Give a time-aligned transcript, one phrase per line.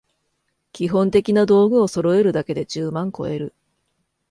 [0.73, 3.53] 基本的な道具をそろえるだけで十万こえる